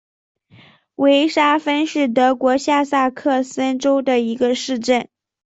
[0.95, 5.07] 维沙芬是德国下萨克森州的一个市镇。